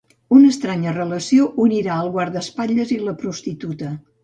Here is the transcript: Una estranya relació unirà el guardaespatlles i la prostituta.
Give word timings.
Una 0.35 0.47
estranya 0.53 0.93
relació 0.95 1.45
unirà 1.67 1.99
el 2.05 2.11
guardaespatlles 2.17 2.97
i 2.99 3.01
la 3.05 3.17
prostituta. 3.23 3.95